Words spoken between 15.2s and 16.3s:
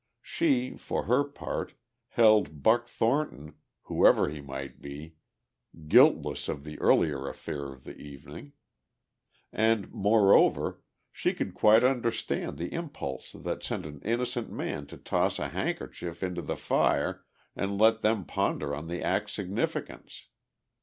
a handkerchief